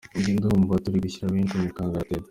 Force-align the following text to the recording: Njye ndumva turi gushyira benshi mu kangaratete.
Njye 0.17 0.31
ndumva 0.37 0.81
turi 0.83 0.97
gushyira 1.03 1.33
benshi 1.35 1.55
mu 1.61 1.69
kangaratete. 1.75 2.19